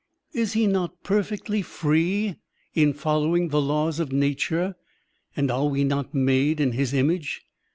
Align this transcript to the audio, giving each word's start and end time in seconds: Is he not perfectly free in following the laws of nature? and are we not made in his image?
Is 0.33 0.53
he 0.53 0.65
not 0.65 1.03
perfectly 1.03 1.61
free 1.61 2.37
in 2.73 2.91
following 2.93 3.49
the 3.49 3.61
laws 3.61 3.99
of 3.99 4.11
nature? 4.11 4.73
and 5.35 5.51
are 5.51 5.67
we 5.67 5.83
not 5.83 6.11
made 6.11 6.59
in 6.59 6.71
his 6.71 6.91
image? 6.91 7.43